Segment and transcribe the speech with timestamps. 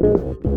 [0.00, 0.49] thank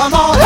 [0.00, 0.39] Come on,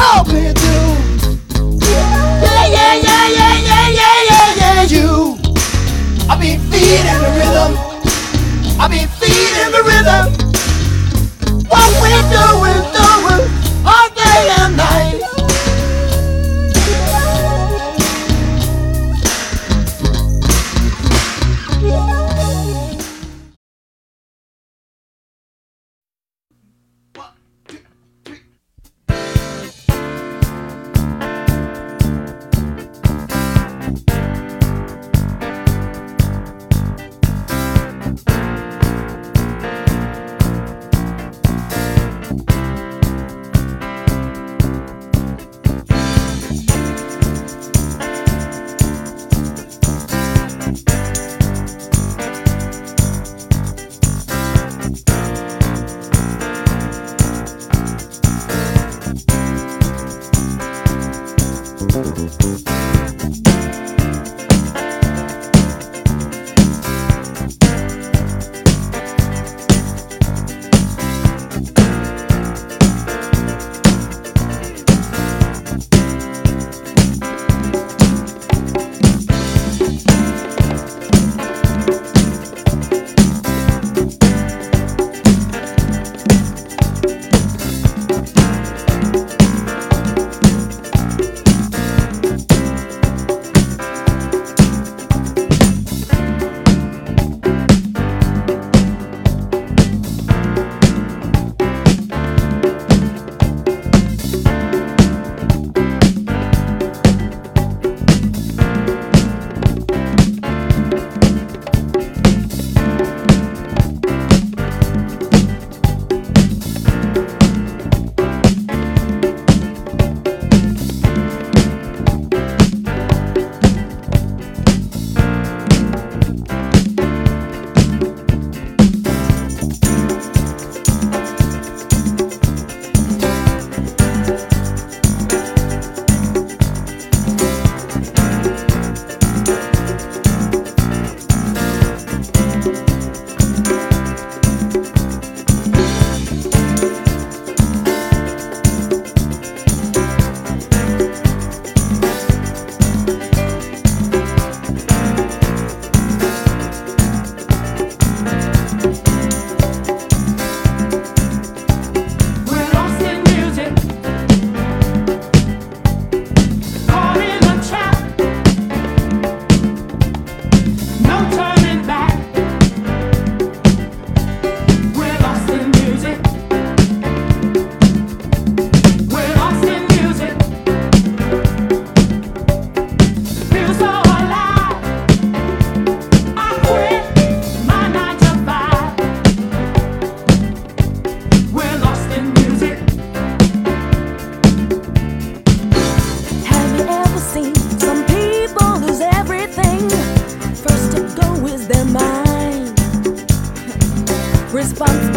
[204.65, 205.14] response.